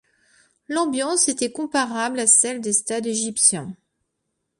L'ambiance 0.67 1.27
était 1.29 1.51
comparable 1.51 2.21
à 2.21 2.25
celle 2.25 2.59
des 2.59 2.73
stades 2.73 3.05
égyptiens. 3.05 3.75